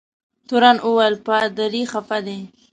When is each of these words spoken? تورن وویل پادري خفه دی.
تورن 0.47 0.77
وویل 0.85 1.15
پادري 1.27 1.83
خفه 1.91 2.19
دی. 2.25 2.39